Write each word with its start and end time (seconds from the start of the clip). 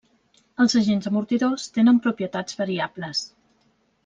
Els 0.63 0.75
agents 0.79 1.09
amortidors 1.11 1.67
tenen 1.77 2.01
propietats 2.07 2.59
variables. 2.63 3.23